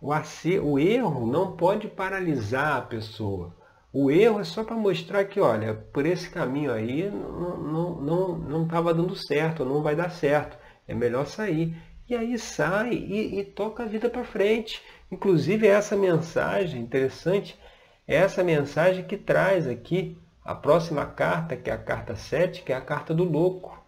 O, 0.00 0.12
acer, 0.12 0.60
o 0.60 0.78
erro 0.78 1.26
não 1.26 1.56
pode 1.56 1.88
paralisar 1.88 2.76
a 2.76 2.82
pessoa. 2.82 3.54
O 3.92 4.10
erro 4.10 4.40
é 4.40 4.44
só 4.44 4.62
para 4.62 4.76
mostrar 4.76 5.24
que, 5.24 5.40
olha, 5.40 5.74
por 5.74 6.04
esse 6.04 6.28
caminho 6.28 6.72
aí 6.72 7.10
não 7.10 8.62
estava 8.64 8.92
dando 8.92 9.16
certo, 9.16 9.64
não 9.64 9.82
vai 9.82 9.96
dar 9.96 10.10
certo. 10.10 10.58
É 10.86 10.94
melhor 10.94 11.26
sair. 11.26 11.76
E 12.08 12.14
aí 12.14 12.38
sai 12.38 12.92
e, 12.92 13.40
e 13.40 13.44
toca 13.44 13.82
a 13.82 13.86
vida 13.86 14.08
para 14.08 14.24
frente. 14.24 14.82
Inclusive 15.10 15.66
essa 15.66 15.96
mensagem 15.96 16.80
interessante, 16.80 17.58
é 18.06 18.16
essa 18.16 18.44
mensagem 18.44 19.04
que 19.04 19.16
traz 19.16 19.66
aqui 19.66 20.16
a 20.44 20.54
próxima 20.54 21.04
carta, 21.04 21.56
que 21.56 21.68
é 21.68 21.72
a 21.72 21.78
carta 21.78 22.14
7, 22.14 22.62
que 22.62 22.72
é 22.72 22.76
a 22.76 22.80
carta 22.80 23.12
do 23.12 23.24
louco. 23.24 23.85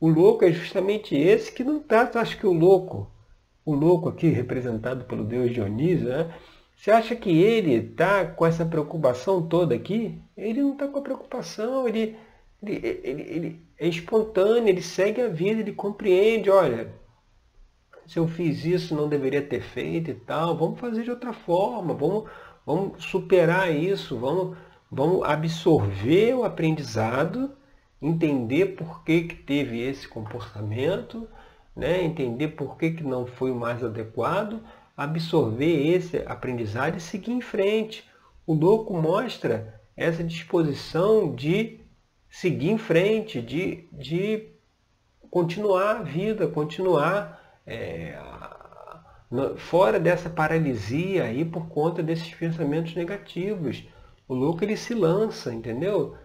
O 0.00 0.08
louco 0.08 0.44
é 0.44 0.52
justamente 0.52 1.16
esse 1.16 1.52
que 1.52 1.64
não 1.64 1.78
está, 1.78 2.08
acho 2.14 2.38
que 2.38 2.46
o 2.46 2.52
louco, 2.52 3.10
o 3.64 3.74
louco 3.74 4.08
aqui 4.08 4.28
representado 4.28 5.04
pelo 5.04 5.24
deus 5.24 5.52
Dionísio, 5.52 6.08
né? 6.08 6.32
Você 6.76 6.92
acha 6.92 7.16
que 7.16 7.30
ele 7.30 7.74
está 7.74 8.24
com 8.24 8.46
essa 8.46 8.64
preocupação 8.64 9.48
toda 9.48 9.74
aqui? 9.74 10.22
Ele 10.36 10.62
não 10.62 10.72
está 10.74 10.86
com 10.86 11.00
a 11.00 11.02
preocupação, 11.02 11.88
ele, 11.88 12.16
ele, 12.62 13.00
ele, 13.02 13.22
ele 13.22 13.66
é 13.76 13.88
espontâneo, 13.88 14.68
ele 14.68 14.82
segue 14.82 15.20
a 15.20 15.28
vida, 15.28 15.60
ele 15.60 15.72
compreende, 15.72 16.48
olha, 16.48 16.94
se 18.06 18.18
eu 18.18 18.28
fiz 18.28 18.64
isso 18.64 18.94
não 18.94 19.08
deveria 19.08 19.42
ter 19.42 19.60
feito 19.60 20.10
e 20.10 20.14
tal, 20.14 20.56
vamos 20.56 20.80
fazer 20.80 21.02
de 21.02 21.10
outra 21.10 21.32
forma, 21.32 21.92
vamos, 21.92 22.30
vamos 22.64 23.04
superar 23.04 23.74
isso, 23.74 24.16
vamos, 24.16 24.56
vamos 24.90 25.24
absorver 25.24 26.34
o 26.34 26.44
aprendizado, 26.44 27.50
entender 28.00 28.76
por 28.76 29.02
que, 29.04 29.22
que 29.22 29.34
teve 29.34 29.80
esse 29.80 30.06
comportamento, 30.06 31.28
né? 31.74 32.02
entender 32.02 32.48
por 32.48 32.76
que, 32.76 32.92
que 32.92 33.02
não 33.02 33.26
foi 33.26 33.50
o 33.50 33.56
mais 33.56 33.82
adequado, 33.82 34.60
absorver 34.96 35.94
esse 35.94 36.18
aprendizado 36.26 36.96
e 36.96 37.00
seguir 37.00 37.32
em 37.32 37.40
frente. 37.40 38.04
O 38.46 38.54
louco 38.54 38.94
mostra 38.94 39.80
essa 39.96 40.22
disposição 40.22 41.34
de 41.34 41.80
seguir 42.30 42.70
em 42.70 42.78
frente, 42.78 43.40
de, 43.40 43.88
de 43.92 44.48
continuar 45.30 45.96
a 45.96 46.02
vida, 46.02 46.46
continuar 46.46 47.60
é, 47.66 48.18
fora 49.56 50.00
dessa 50.00 50.30
paralisia 50.30 51.24
aí 51.24 51.44
por 51.44 51.68
conta 51.68 52.02
desses 52.02 52.32
pensamentos 52.34 52.94
negativos. 52.94 53.84
O 54.26 54.34
louco 54.34 54.64
ele 54.64 54.76
se 54.76 54.94
lança, 54.94 55.52
entendeu? 55.52 56.16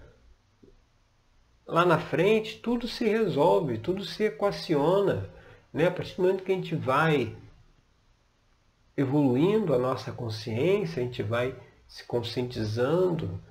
Lá 1.74 1.84
na 1.84 1.98
frente 1.98 2.60
tudo 2.60 2.88
se 2.88 3.04
resolve, 3.04 3.80
tudo 3.80 4.06
se 4.06 4.26
equaciona. 4.26 5.28
Né? 5.74 5.88
A 5.88 5.92
partir 5.92 6.16
do 6.16 6.22
momento 6.22 6.44
que 6.44 6.52
a 6.52 6.56
gente 6.56 6.76
vai 6.76 7.36
evoluindo 8.96 9.74
a 9.74 9.80
nossa 9.80 10.12
consciência, 10.12 11.02
a 11.02 11.04
gente 11.04 11.24
vai 11.24 11.56
se 11.88 12.06
conscientizando, 12.06 13.42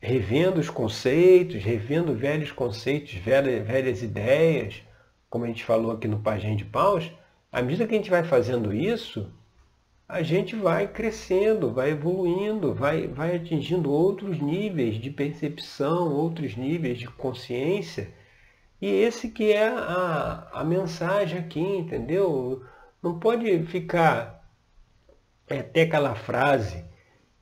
revendo 0.00 0.58
os 0.58 0.68
conceitos, 0.68 1.62
revendo 1.62 2.12
velhos 2.12 2.50
conceitos, 2.50 3.14
velhas, 3.14 3.64
velhas 3.64 4.02
ideias, 4.02 4.82
como 5.30 5.44
a 5.44 5.46
gente 5.46 5.62
falou 5.62 5.92
aqui 5.92 6.08
no 6.08 6.18
Pagem 6.18 6.56
de 6.56 6.64
Paus, 6.64 7.08
à 7.52 7.62
medida 7.62 7.86
que 7.86 7.94
a 7.94 7.98
gente 7.98 8.10
vai 8.10 8.24
fazendo 8.24 8.74
isso, 8.74 9.32
a 10.12 10.22
gente 10.22 10.54
vai 10.54 10.86
crescendo, 10.86 11.72
vai 11.72 11.90
evoluindo, 11.92 12.74
vai, 12.74 13.06
vai 13.06 13.34
atingindo 13.36 13.90
outros 13.90 14.38
níveis 14.38 14.96
de 14.96 15.10
percepção, 15.10 16.12
outros 16.12 16.54
níveis 16.54 16.98
de 16.98 17.08
consciência, 17.08 18.12
E 18.80 18.86
esse 18.86 19.30
que 19.30 19.52
é 19.52 19.68
a, 19.68 20.48
a 20.52 20.64
mensagem 20.64 21.38
aqui, 21.38 21.60
entendeu? 21.60 22.62
Não 23.02 23.18
pode 23.18 23.64
ficar 23.64 24.44
é 25.48 25.60
até 25.60 25.82
aquela 25.82 26.14
frase 26.14 26.84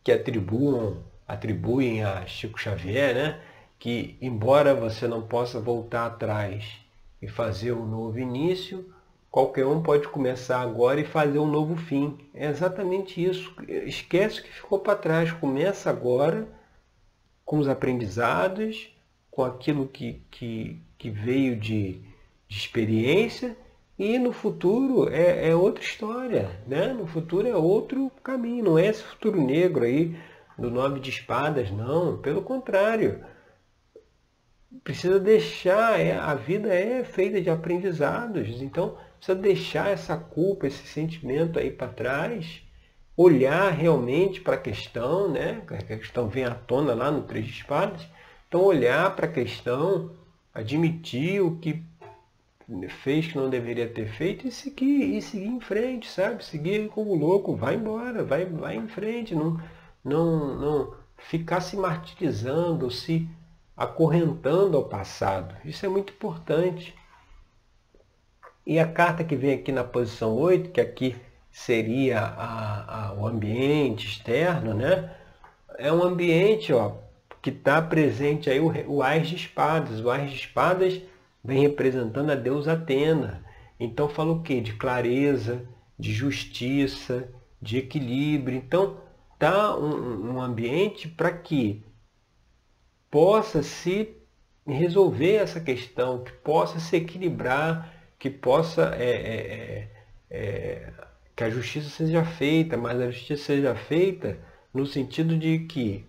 que 0.04 0.12
atribuam, 0.12 1.02
atribuem 1.26 2.04
a 2.04 2.24
Chico 2.26 2.60
Xavier, 2.60 3.14
né? 3.14 3.40
que 3.80 4.16
embora 4.20 4.74
você 4.74 5.08
não 5.08 5.22
possa 5.22 5.58
voltar 5.58 6.06
atrás 6.06 6.78
e 7.20 7.26
fazer 7.26 7.72
um 7.72 7.86
novo 7.86 8.18
início, 8.20 8.94
qualquer 9.30 9.66
um 9.66 9.82
pode 9.82 10.08
começar 10.08 10.60
agora 10.60 11.00
e 11.00 11.04
fazer 11.04 11.38
um 11.38 11.46
novo 11.46 11.76
fim. 11.76 12.18
É 12.34 12.48
exatamente 12.48 13.22
isso. 13.22 13.54
Esquece 13.68 14.40
o 14.40 14.42
que 14.42 14.52
ficou 14.52 14.78
para 14.78 14.98
trás. 14.98 15.32
Começa 15.32 15.88
agora 15.88 16.48
com 17.44 17.58
os 17.58 17.68
aprendizados, 17.68 18.94
com 19.30 19.44
aquilo 19.44 19.86
que, 19.86 20.22
que, 20.30 20.80
que 20.98 21.10
veio 21.10 21.56
de, 21.56 22.00
de 22.48 22.56
experiência 22.56 23.56
e 23.98 24.18
no 24.18 24.32
futuro 24.32 25.10
é, 25.10 25.50
é, 25.50 25.54
outra 25.54 25.84
história, 25.84 26.50
né? 26.66 26.92
No 26.92 27.06
futuro 27.06 27.46
é 27.46 27.54
outro 27.54 28.10
caminho, 28.22 28.64
não 28.64 28.78
é 28.78 28.86
esse 28.86 29.02
futuro 29.02 29.40
negro 29.40 29.84
aí 29.84 30.16
do 30.58 30.70
nove 30.70 31.00
de 31.00 31.10
espadas, 31.10 31.70
não. 31.70 32.16
Pelo 32.16 32.40
contrário, 32.40 33.22
precisa 34.82 35.20
deixar, 35.20 36.00
é, 36.00 36.16
a 36.16 36.34
vida 36.34 36.72
é 36.72 37.04
feita 37.04 37.40
de 37.42 37.50
aprendizados, 37.50 38.62
então 38.62 38.96
precisa 39.20 39.38
deixar 39.38 39.90
essa 39.90 40.16
culpa, 40.16 40.66
esse 40.66 40.86
sentimento 40.86 41.58
aí 41.58 41.70
para 41.70 41.92
trás, 41.92 42.62
olhar 43.14 43.70
realmente 43.70 44.40
para 44.40 44.54
a 44.54 44.60
questão, 44.60 45.30
né? 45.30 45.62
A 45.68 45.82
questão 45.82 46.26
vem 46.26 46.44
à 46.44 46.54
tona 46.54 46.94
lá 46.94 47.10
no 47.10 47.22
Três 47.22 47.44
de 47.44 47.52
Espadas, 47.52 48.08
então 48.48 48.62
olhar 48.62 49.14
para 49.14 49.26
a 49.26 49.32
questão, 49.32 50.12
admitir 50.54 51.42
o 51.42 51.58
que 51.58 51.84
fez 53.02 53.26
que 53.26 53.36
não 53.36 53.50
deveria 53.50 53.88
ter 53.88 54.08
feito 54.08 54.48
e 54.48 54.50
seguir, 54.50 55.16
e 55.16 55.20
seguir 55.20 55.48
em 55.48 55.60
frente, 55.60 56.08
sabe? 56.08 56.42
Seguir 56.42 56.88
como 56.88 57.14
louco, 57.14 57.54
vai 57.54 57.74
embora, 57.74 58.24
vai, 58.24 58.46
vai 58.46 58.76
em 58.76 58.88
frente, 58.88 59.34
não, 59.34 59.60
não, 60.02 60.54
não 60.58 60.94
ficar 61.18 61.60
se 61.60 61.76
martirizando, 61.76 62.90
se 62.90 63.28
acorrentando 63.76 64.78
ao 64.78 64.84
passado. 64.84 65.54
Isso 65.64 65.84
é 65.84 65.88
muito 65.88 66.12
importante. 66.12 66.94
E 68.70 68.78
a 68.78 68.86
carta 68.86 69.24
que 69.24 69.34
vem 69.34 69.54
aqui 69.54 69.72
na 69.72 69.82
posição 69.82 70.36
8, 70.36 70.70
que 70.70 70.80
aqui 70.80 71.16
seria 71.50 72.20
a, 72.20 73.08
a, 73.08 73.14
o 73.14 73.26
ambiente 73.26 74.06
externo, 74.06 74.72
né? 74.74 75.12
É 75.76 75.92
um 75.92 76.04
ambiente 76.04 76.72
ó, 76.72 76.92
que 77.42 77.50
está 77.50 77.82
presente 77.82 78.48
aí 78.48 78.60
o, 78.60 78.70
o 78.86 79.02
Ás 79.02 79.28
de 79.28 79.34
Espadas. 79.34 80.00
O 80.00 80.08
Ás 80.08 80.30
de 80.30 80.36
Espadas 80.36 81.02
vem 81.42 81.62
representando 81.62 82.30
a 82.30 82.36
deusa 82.36 82.74
Atena. 82.74 83.44
Então 83.80 84.08
fala 84.08 84.34
o 84.34 84.40
quê? 84.40 84.60
De 84.60 84.74
clareza, 84.74 85.66
de 85.98 86.12
justiça, 86.12 87.28
de 87.60 87.78
equilíbrio. 87.78 88.56
Então 88.56 88.98
tá 89.36 89.76
um, 89.76 90.34
um 90.34 90.40
ambiente 90.40 91.08
para 91.08 91.32
que 91.32 91.84
possa 93.10 93.64
se 93.64 94.16
resolver 94.64 95.34
essa 95.34 95.60
questão, 95.60 96.22
que 96.22 96.30
possa 96.30 96.78
se 96.78 96.94
equilibrar, 96.94 97.98
que 98.20 98.28
possa 98.28 98.94
é, 98.98 99.10
é, 99.10 99.88
é, 100.30 100.38
é, 100.38 100.92
que 101.34 101.42
a 101.42 101.48
justiça 101.48 101.88
seja 101.88 102.22
feita, 102.22 102.76
mas 102.76 103.00
a 103.00 103.10
justiça 103.10 103.44
seja 103.44 103.74
feita 103.74 104.38
no 104.74 104.84
sentido 104.84 105.38
de 105.38 105.60
que 105.60 106.04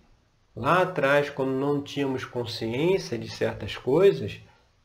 lá 0.54 0.82
atrás, 0.82 1.30
quando 1.30 1.52
não 1.52 1.82
tínhamos 1.82 2.26
consciência 2.26 3.18
de 3.18 3.30
certas 3.30 3.78
coisas, 3.78 4.38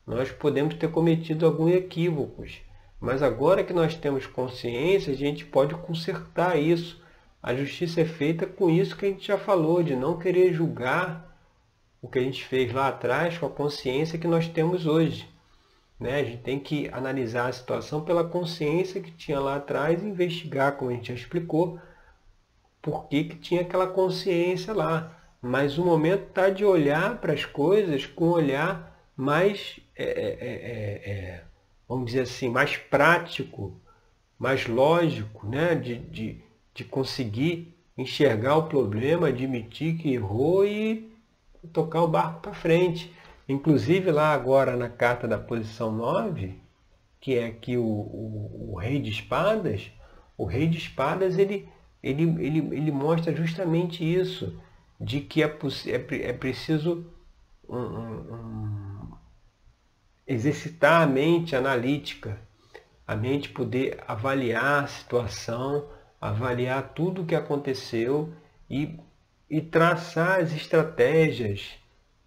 nós 0.06 0.32
podemos 0.32 0.74
ter 0.76 0.90
cometido 0.90 1.44
alguns 1.44 1.74
equívocos. 1.74 2.62
Mas 2.98 3.22
agora 3.22 3.62
que 3.62 3.74
nós 3.74 3.94
temos 3.94 4.26
consciência, 4.26 5.12
a 5.12 5.16
gente 5.16 5.44
pode 5.44 5.74
consertar 5.74 6.58
isso. 6.58 6.98
A 7.42 7.54
justiça 7.54 8.00
é 8.00 8.06
feita 8.06 8.46
com 8.46 8.70
isso 8.70 8.96
que 8.96 9.04
a 9.04 9.08
gente 9.10 9.26
já 9.26 9.36
falou, 9.36 9.82
de 9.82 9.94
não 9.94 10.18
querer 10.18 10.54
julgar 10.54 11.38
o 12.00 12.08
que 12.08 12.18
a 12.18 12.22
gente 12.22 12.42
fez 12.42 12.72
lá 12.72 12.88
atrás 12.88 13.36
com 13.36 13.44
a 13.44 13.50
consciência 13.50 14.18
que 14.18 14.26
nós 14.26 14.48
temos 14.48 14.86
hoje. 14.86 15.28
Né? 15.98 16.20
A 16.20 16.24
gente 16.24 16.42
tem 16.42 16.58
que 16.60 16.88
analisar 16.92 17.48
a 17.48 17.52
situação 17.52 18.02
pela 18.02 18.24
consciência 18.24 19.00
que 19.00 19.10
tinha 19.10 19.40
lá 19.40 19.56
atrás 19.56 20.02
e 20.02 20.06
investigar, 20.06 20.76
como 20.76 20.90
a 20.90 20.94
gente 20.94 21.08
já 21.08 21.14
explicou, 21.14 21.80
por 22.80 23.08
que, 23.08 23.24
que 23.24 23.36
tinha 23.36 23.62
aquela 23.62 23.86
consciência 23.86 24.72
lá. 24.72 25.16
Mas 25.42 25.78
o 25.78 25.84
momento 25.84 26.28
está 26.28 26.50
de 26.50 26.64
olhar 26.64 27.20
para 27.20 27.32
as 27.32 27.44
coisas 27.44 28.06
com 28.06 28.26
um 28.26 28.32
olhar 28.32 28.96
mais, 29.16 29.80
é 29.96 30.04
é, 30.04 30.08
é, 30.08 31.10
é, 31.10 31.10
é, 31.10 31.44
vamos 31.88 32.06
dizer 32.06 32.20
assim, 32.20 32.48
mais 32.48 32.76
prático, 32.76 33.80
mais 34.38 34.66
lógico, 34.66 35.46
né? 35.48 35.74
de, 35.74 35.98
de, 35.98 36.42
de 36.74 36.84
conseguir 36.84 37.74
enxergar 37.96 38.56
o 38.56 38.68
problema, 38.68 39.28
admitir 39.28 39.96
que 39.96 40.12
errou 40.12 40.64
e 40.64 41.12
tocar 41.72 42.02
o 42.02 42.08
barco 42.08 42.40
para 42.40 42.54
frente. 42.54 43.12
Inclusive 43.48 44.10
lá 44.10 44.32
agora 44.32 44.76
na 44.76 44.88
carta 44.88 45.26
da 45.26 45.38
posição 45.38 45.90
9, 45.90 46.60
que 47.20 47.36
é 47.36 47.46
aqui 47.46 47.76
o, 47.76 47.84
o, 47.84 48.72
o 48.72 48.78
rei 48.78 49.00
de 49.00 49.10
espadas, 49.10 49.90
o 50.36 50.44
rei 50.44 50.68
de 50.68 50.78
espadas 50.78 51.38
ele, 51.38 51.68
ele, 52.02 52.22
ele, 52.44 52.58
ele 52.76 52.92
mostra 52.92 53.34
justamente 53.34 54.04
isso, 54.04 54.60
de 55.00 55.20
que 55.20 55.42
é, 55.42 55.46
é, 55.46 56.28
é 56.28 56.32
preciso 56.32 57.06
um, 57.68 57.78
um, 57.78 58.34
um, 58.34 59.12
exercitar 60.26 61.02
a 61.02 61.06
mente 61.06 61.56
analítica, 61.56 62.38
a 63.06 63.16
mente 63.16 63.48
poder 63.48 64.02
avaliar 64.06 64.84
a 64.84 64.86
situação, 64.86 65.88
avaliar 66.20 66.92
tudo 66.94 67.22
o 67.22 67.26
que 67.26 67.34
aconteceu 67.34 68.32
e 68.68 68.98
e 69.50 69.60
traçar 69.60 70.40
as 70.40 70.52
estratégias, 70.52 71.78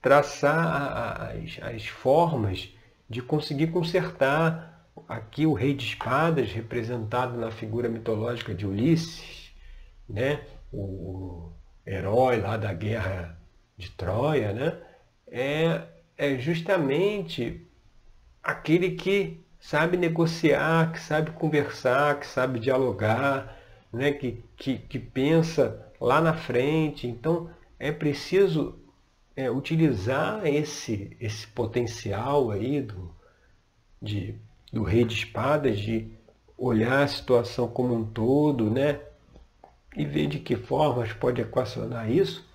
traçar 0.02 1.32
as, 1.36 1.60
as 1.62 1.86
formas 1.88 2.74
de 3.10 3.22
conseguir 3.22 3.68
consertar. 3.68 4.70
Aqui 5.08 5.46
o 5.46 5.54
rei 5.54 5.74
de 5.74 5.86
espadas, 5.86 6.52
representado 6.52 7.38
na 7.38 7.50
figura 7.52 7.88
mitológica 7.88 8.54
de 8.54 8.66
Ulisses, 8.66 9.52
né? 10.08 10.42
o 10.72 11.52
herói 11.86 12.40
lá 12.40 12.58
da 12.58 12.74
guerra 12.74 13.38
de 13.78 13.90
Troia, 13.92 14.54
né? 14.54 14.78
é, 15.28 15.82
é 16.18 16.38
justamente 16.38 17.66
aquele 18.44 18.92
que 18.92 19.40
sabe 19.60 19.98
negociar, 19.98 20.92
que 20.92 21.00
sabe 21.00 21.32
conversar, 21.32 22.20
que 22.20 22.28
sabe 22.28 22.60
dialogar, 22.60 23.58
né? 23.92 24.12
que, 24.12 24.44
que, 24.56 24.78
que 24.78 25.00
pensa 25.00 25.92
lá 26.00 26.20
na 26.22 26.34
frente. 26.34 27.08
Então 27.08 27.50
é 27.80 27.92
preciso 27.92 28.81
é, 29.42 29.50
utilizar 29.50 30.46
esse, 30.46 31.16
esse 31.20 31.48
potencial 31.48 32.52
aí 32.52 32.82
do, 32.82 33.12
de, 34.02 34.36
do 34.72 34.84
rei 34.84 35.04
de 35.04 35.16
espadas, 35.16 35.80
de 35.80 36.12
olhar 36.58 37.04
a 37.04 37.08
situação 37.08 37.68
como 37.68 37.96
um 37.96 38.06
todo, 38.06 38.70
né? 38.70 39.00
E 39.96 40.06
ver 40.06 40.28
de 40.28 40.40
que 40.40 40.56
formas 40.56 41.12
pode 41.12 41.42
equacionar 41.42 42.10
isso, 42.10 42.48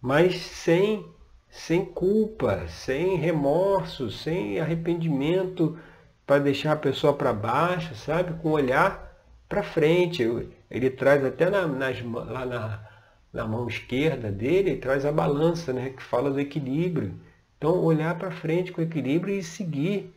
mas 0.00 0.36
sem, 0.36 1.06
sem 1.48 1.84
culpa, 1.84 2.66
sem 2.68 3.16
remorso, 3.16 4.10
sem 4.10 4.60
arrependimento 4.60 5.78
para 6.26 6.42
deixar 6.42 6.72
a 6.72 6.76
pessoa 6.76 7.14
para 7.14 7.32
baixo, 7.32 7.94
sabe? 7.94 8.34
Com 8.42 8.50
olhar 8.50 9.16
para 9.48 9.62
frente. 9.62 10.22
Ele 10.70 10.90
traz 10.90 11.24
até 11.24 11.48
na, 11.48 11.66
nas, 11.66 12.02
lá 12.02 12.44
na, 12.44 12.93
na 13.34 13.44
mão 13.44 13.66
esquerda 13.66 14.30
dele, 14.30 14.70
ele 14.70 14.80
traz 14.80 15.04
a 15.04 15.10
balança, 15.10 15.72
né, 15.72 15.90
que 15.90 16.02
fala 16.02 16.30
do 16.30 16.38
equilíbrio. 16.38 17.20
Então, 17.58 17.82
olhar 17.82 18.16
para 18.16 18.30
frente 18.30 18.70
com 18.70 18.80
equilíbrio 18.80 19.36
e 19.36 19.42
seguir 19.42 20.14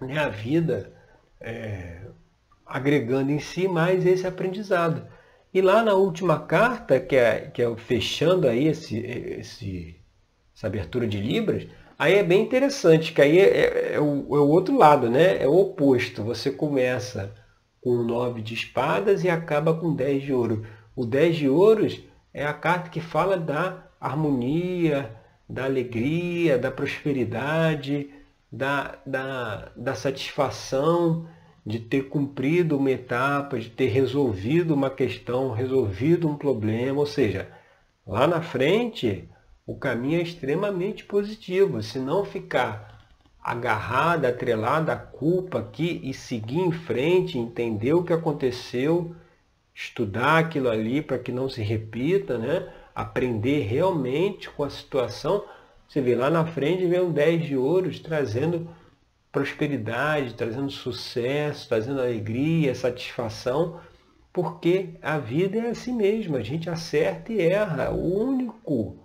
né, 0.00 0.18
a 0.18 0.30
vida 0.30 0.90
é, 1.38 2.00
agregando 2.64 3.30
em 3.30 3.38
si 3.38 3.68
mais 3.68 4.06
esse 4.06 4.26
aprendizado. 4.26 5.06
E 5.52 5.60
lá 5.60 5.82
na 5.82 5.92
última 5.92 6.38
carta, 6.40 6.98
que 6.98 7.14
é, 7.14 7.50
que 7.52 7.60
é 7.60 7.76
fechando 7.76 8.48
aí 8.48 8.68
esse, 8.68 8.98
esse, 8.98 9.96
essa 10.56 10.66
abertura 10.66 11.06
de 11.06 11.20
Libras, 11.20 11.66
aí 11.98 12.14
é 12.14 12.22
bem 12.22 12.40
interessante, 12.42 13.12
que 13.12 13.20
aí 13.20 13.38
é, 13.38 13.42
é, 13.42 13.94
é, 13.94 14.00
o, 14.00 14.34
é 14.34 14.40
o 14.40 14.48
outro 14.48 14.78
lado, 14.78 15.10
né? 15.10 15.42
é 15.42 15.46
o 15.46 15.58
oposto. 15.58 16.24
Você 16.24 16.50
começa 16.50 17.34
com 17.82 18.02
9 18.02 18.40
de 18.40 18.54
espadas 18.54 19.24
e 19.24 19.28
acaba 19.28 19.74
com 19.74 19.94
10 19.94 20.22
de 20.22 20.32
ouro. 20.32 20.64
O 20.94 21.06
10 21.06 21.36
de 21.36 21.48
ouros 21.48 22.00
é 22.34 22.44
a 22.44 22.52
carta 22.52 22.90
que 22.90 23.00
fala 23.00 23.36
da 23.36 23.86
harmonia, 24.00 25.16
da 25.48 25.64
alegria, 25.64 26.58
da 26.58 26.70
prosperidade, 26.70 28.10
da, 28.50 28.98
da, 29.06 29.72
da 29.76 29.94
satisfação 29.94 31.26
de 31.64 31.78
ter 31.78 32.08
cumprido 32.08 32.76
uma 32.76 32.90
etapa, 32.90 33.58
de 33.58 33.70
ter 33.70 33.86
resolvido 33.86 34.74
uma 34.74 34.90
questão, 34.90 35.52
resolvido 35.52 36.28
um 36.28 36.36
problema. 36.36 36.98
Ou 36.98 37.06
seja, 37.06 37.48
lá 38.06 38.26
na 38.26 38.42
frente 38.42 39.28
o 39.66 39.76
caminho 39.76 40.18
é 40.18 40.22
extremamente 40.22 41.04
positivo. 41.04 41.82
Se 41.82 41.98
não 41.98 42.24
ficar 42.24 43.00
agarrada, 43.42 44.28
atrelada 44.28 44.92
à 44.92 44.96
culpa 44.96 45.60
aqui 45.60 46.00
e 46.04 46.12
seguir 46.12 46.60
em 46.60 46.72
frente, 46.72 47.38
entender 47.38 47.92
o 47.92 48.04
que 48.04 48.12
aconteceu, 48.12 49.14
estudar 49.84 50.38
aquilo 50.38 50.70
ali 50.70 51.02
para 51.02 51.18
que 51.18 51.32
não 51.32 51.48
se 51.48 51.60
repita, 51.60 52.38
né? 52.38 52.72
aprender 52.94 53.62
realmente 53.62 54.48
com 54.50 54.62
a 54.62 54.70
situação. 54.70 55.44
Você 55.88 56.00
vê 56.00 56.14
lá 56.14 56.30
na 56.30 56.46
frente 56.46 56.86
vem 56.86 57.00
um 57.00 57.12
10 57.12 57.46
de 57.46 57.56
ouros 57.56 57.98
trazendo 57.98 58.68
prosperidade, 59.30 60.34
trazendo 60.34 60.70
sucesso, 60.70 61.68
trazendo 61.68 62.00
alegria, 62.00 62.74
satisfação, 62.74 63.80
porque 64.32 64.90
a 65.02 65.18
vida 65.18 65.58
é 65.58 65.70
assim 65.70 65.94
mesmo, 65.94 66.36
a 66.36 66.42
gente 66.42 66.70
acerta 66.70 67.32
e 67.32 67.40
erra. 67.40 67.90
O 67.90 68.18
único 68.18 68.96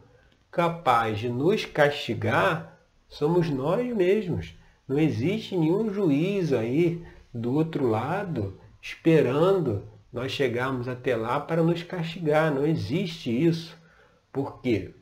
capaz 0.51 1.19
de 1.19 1.29
nos 1.29 1.65
castigar 1.65 2.77
somos 3.09 3.49
nós 3.49 3.85
mesmos. 3.95 4.53
Não 4.87 4.99
existe 4.99 5.57
nenhum 5.57 5.93
juiz 5.93 6.53
aí 6.53 7.03
do 7.33 7.53
outro 7.53 7.87
lado 7.87 8.59
esperando 8.81 9.83
nós 10.17 10.31
chegarmos 10.31 10.87
até 10.87 11.15
lá 11.15 11.39
para 11.39 11.61
nos 11.61 11.83
castigar. 11.83 12.51
Não 12.53 12.65
existe 12.65 13.29
isso. 13.29 13.77
Porque 14.31 14.93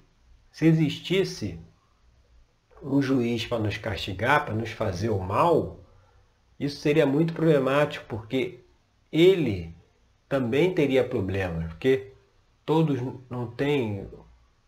se 0.52 0.66
existisse 0.66 1.58
um 2.84 3.02
juiz 3.02 3.46
para 3.46 3.60
nos 3.60 3.78
castigar, 3.78 4.46
para 4.46 4.54
nos 4.54 4.72
fazer 4.72 5.10
o 5.10 5.20
mal, 5.20 5.80
isso 6.60 6.82
seria 6.82 7.06
muito 7.06 7.34
problemático, 7.34 8.06
porque 8.08 8.60
ele 9.12 9.74
também 10.28 10.74
teria 10.74 11.04
problemas, 11.04 11.68
porque 11.70 12.14
todos 12.66 13.00
não 13.30 13.48
têm 13.48 14.08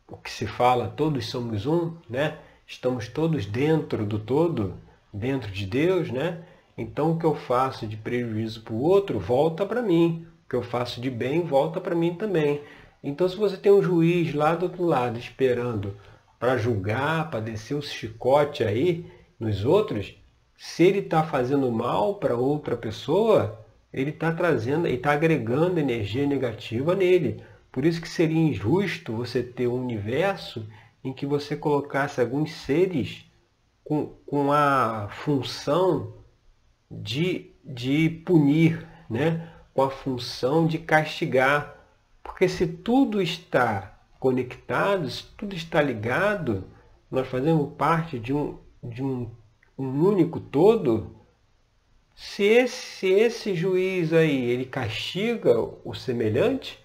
o 0.08 0.18
que 0.18 0.32
se 0.32 0.48
fala, 0.48 0.88
todos 0.88 1.28
somos 1.28 1.66
um, 1.66 1.96
né? 2.10 2.40
estamos 2.66 3.08
todos 3.08 3.46
dentro 3.46 4.06
do 4.06 4.18
todo, 4.18 4.76
dentro 5.12 5.52
de 5.52 5.66
Deus, 5.66 6.10
né? 6.10 6.44
Então 6.78 7.12
o 7.12 7.20
que 7.20 7.26
eu 7.26 7.36
faço 7.36 7.88
de 7.88 7.98
prejuízo 7.98 8.62
para 8.62 8.74
o 8.74 8.82
outro 8.82 9.20
volta 9.20 9.66
para 9.66 9.82
mim. 9.82 10.28
Que 10.50 10.56
eu 10.56 10.64
faço 10.64 11.02
de 11.02 11.10
bem 11.10 11.42
volta 11.42 11.80
para 11.80 11.96
mim 11.96 12.16
também. 12.16 12.62
Então 13.04 13.28
se 13.28 13.36
você 13.36 13.58
tem 13.58 13.72
um 13.72 13.82
juiz 13.82 14.34
lá 14.34 14.56
do 14.56 14.64
outro 14.64 14.84
lado 14.84 15.20
esperando 15.20 15.96
para 16.40 16.58
julgar, 16.58 17.30
para 17.30 17.40
descer 17.40 17.76
o 17.76 17.82
chicote 17.82 18.64
aí 18.64 19.06
nos 19.40 19.66
outros, 19.66 20.16
se 20.58 20.84
ele 20.84 21.00
está 21.00 21.24
fazendo 21.24 21.72
mal 21.72 22.16
para 22.16 22.36
outra 22.36 22.76
pessoa, 22.76 23.66
ele 23.94 24.10
está 24.10 24.32
trazendo, 24.32 24.88
ele 24.88 24.98
está 24.98 25.12
agregando 25.12 25.80
energia 25.80 26.26
negativa 26.26 26.96
nele. 26.96 27.44
Por 27.72 27.86
isso 27.86 28.02
que 28.02 28.10
seria 28.10 28.40
injusto 28.40 29.14
você 29.14 29.44
ter 29.44 29.68
um 29.68 29.82
universo 29.82 30.68
em 31.04 31.14
que 31.14 31.26
você 31.26 31.56
colocasse 31.56 32.20
alguns 32.20 32.52
seres 32.52 33.26
com, 33.84 34.08
com 34.26 34.52
a 34.52 35.08
função 35.10 36.14
de, 36.90 37.52
de 37.64 38.10
punir, 38.26 38.86
né? 39.10 39.50
Com 39.78 39.84
a 39.84 39.92
função 39.92 40.66
de 40.66 40.80
castigar. 40.80 41.78
Porque 42.24 42.50
se 42.50 42.66
tudo 42.66 43.22
está 43.22 44.02
conectado, 44.20 45.08
se 45.08 45.24
tudo 45.38 45.56
está 45.56 45.80
ligado, 45.80 46.64
nós 47.12 47.28
fazemos 47.28 47.76
parte 47.78 48.18
de 48.18 48.34
um, 48.34 48.58
de 48.82 49.04
um, 49.04 49.30
um 49.78 50.04
único 50.04 50.40
todo, 50.40 51.16
se 52.16 52.42
esse, 52.42 52.76
se 52.76 53.08
esse 53.08 53.54
juiz 53.54 54.14
aí 54.14 54.50
ele 54.50 54.66
castiga 54.66 55.54
o 55.60 55.94
semelhante, 55.94 56.84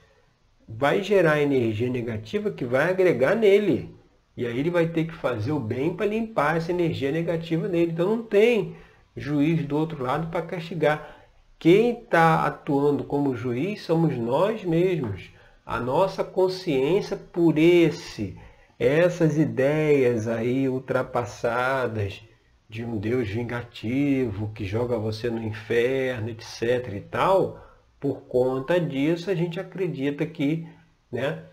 vai 0.69 1.03
gerar 1.03 1.41
energia 1.41 1.89
negativa 1.89 2.51
que 2.51 2.67
vai 2.67 2.91
agregar 2.91 3.35
nele. 3.35 3.97
E 4.37 4.47
aí 4.47 4.59
ele 4.59 4.69
vai 4.69 4.87
ter 4.87 5.07
que 5.07 5.15
fazer 5.15 5.53
o 5.53 5.59
bem 5.59 5.97
para 5.97 6.05
limpar 6.05 6.59
essa 6.59 6.71
energia 6.71 7.11
negativa 7.11 7.67
nele. 7.69 7.93
Então 7.93 8.17
não 8.17 8.23
tem 8.23 8.77
juiz 9.17 9.65
do 9.65 9.79
outro 9.79 10.03
lado 10.03 10.27
para 10.27 10.43
castigar. 10.43 11.22
Quem 11.63 12.01
está 12.01 12.45
atuando 12.45 13.05
como 13.05 13.37
juiz 13.37 13.83
somos 13.83 14.19
nós 14.19 14.65
mesmos. 14.65 15.31
A 15.65 15.79
nossa 15.79 16.25
consciência 16.25 17.17
por 17.17 17.57
esse, 17.57 18.37
essas 18.77 19.39
ideias 19.39 20.27
aí 20.27 20.69
ultrapassadas 20.69 22.21
de 22.69 22.85
um 22.85 22.99
Deus 22.99 23.29
vingativo 23.29 24.51
que 24.53 24.65
joga 24.65 24.99
você 24.99 25.31
no 25.31 25.41
inferno, 25.41 26.31
etc. 26.31 26.95
e 26.95 27.01
tal, 27.01 27.65
por 28.01 28.23
conta 28.23 28.81
disso 28.81 29.31
a 29.31 29.35
gente 29.37 29.61
acredita 29.61 30.27
que 30.27 30.69
né, 31.13 31.45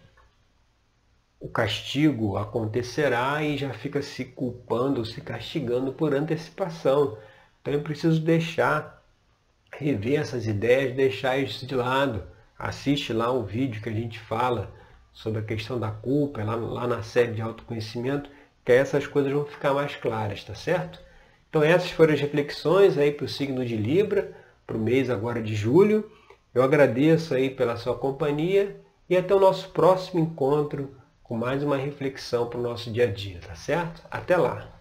o 1.40 1.48
castigo 1.48 2.36
acontecerá 2.36 3.44
e 3.44 3.56
já 3.56 3.74
fica 3.74 4.02
se 4.02 4.26
culpando, 4.26 5.06
se 5.06 5.22
castigando 5.22 5.94
por 5.94 6.16
antecipação. 6.16 7.16
Então 7.62 7.76
eu 7.76 7.84
preciso 7.84 8.20
deixar, 8.20 8.99
rever 9.72 10.20
essas 10.20 10.48
ideias, 10.48 10.96
deixar 10.96 11.38
isso 11.38 11.66
de 11.66 11.76
lado. 11.76 12.24
Assiste 12.58 13.14
lá 13.14 13.32
um 13.32 13.44
vídeo 13.44 13.82
que 13.82 13.90
a 13.90 13.94
gente 13.94 14.20
fala 14.20 14.72
sobre 15.14 15.40
a 15.40 15.44
questão 15.44 15.80
da 15.80 15.92
culpa, 15.92 16.44
lá, 16.44 16.56
lá 16.56 16.88
na 16.88 17.04
série 17.04 17.34
de 17.34 17.42
autoconhecimento, 17.42 18.30
que 18.66 18.72
essas 18.72 19.08
coisas 19.08 19.32
vão 19.32 19.46
ficar 19.46 19.74
mais 19.74 19.96
claras, 19.96 20.44
tá 20.44 20.56
certo? 20.56 21.00
Então 21.50 21.64
essas 21.64 21.92
foram 21.92 22.14
as 22.14 22.22
reflexões 22.22 22.98
aí 22.98 23.12
para 23.12 23.26
o 23.26 23.30
signo 23.30 23.66
de 23.66 23.76
Libra, 23.76 24.36
para 24.68 24.78
o 24.78 24.80
mês 24.80 25.10
agora 25.10 25.42
de 25.42 25.56
julho. 25.56 26.10
Eu 26.54 26.62
agradeço 26.64 27.34
aí 27.34 27.50
pela 27.50 27.78
sua 27.78 27.98
companhia 27.98 28.80
e 29.10 29.18
até 29.18 29.34
o 29.34 29.40
nosso 29.40 29.70
próximo 29.70 30.20
encontro 30.20 30.96
com 31.24 31.36
mais 31.36 31.64
uma 31.64 31.78
reflexão 31.78 32.48
para 32.48 32.60
o 32.60 32.64
nosso 32.64 32.92
dia 32.92 33.06
a 33.06 33.12
dia, 33.12 33.40
tá 33.40 33.56
certo? 33.56 34.02
Até 34.12 34.38
lá! 34.38 34.79